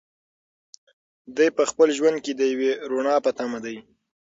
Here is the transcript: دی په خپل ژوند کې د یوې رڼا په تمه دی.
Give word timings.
دی 1.35 1.47
په 1.57 1.63
خپل 1.71 1.87
ژوند 1.97 2.17
کې 2.23 2.31
د 2.35 2.41
یوې 2.53 2.71
رڼا 2.91 3.15
په 3.25 3.31
تمه 3.37 3.59
دی. 3.65 3.77